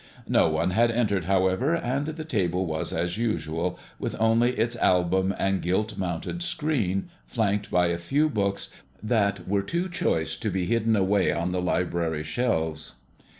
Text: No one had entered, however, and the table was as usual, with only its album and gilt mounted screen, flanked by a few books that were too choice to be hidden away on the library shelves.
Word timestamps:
No 0.27 0.49
one 0.49 0.71
had 0.71 0.89
entered, 0.89 1.25
however, 1.25 1.75
and 1.75 2.07
the 2.07 2.25
table 2.25 2.65
was 2.65 2.91
as 2.91 3.19
usual, 3.19 3.77
with 3.99 4.15
only 4.19 4.53
its 4.57 4.75
album 4.77 5.31
and 5.37 5.61
gilt 5.61 5.95
mounted 5.95 6.41
screen, 6.41 7.11
flanked 7.27 7.69
by 7.69 7.85
a 7.89 7.99
few 7.99 8.27
books 8.27 8.71
that 9.03 9.47
were 9.47 9.61
too 9.61 9.87
choice 9.87 10.35
to 10.37 10.49
be 10.49 10.65
hidden 10.65 10.95
away 10.95 11.31
on 11.31 11.51
the 11.51 11.61
library 11.61 12.23
shelves. 12.23 12.93